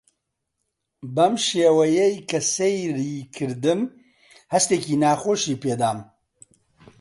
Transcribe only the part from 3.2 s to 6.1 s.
کردم هەستێکی ناخۆشی پێ دام.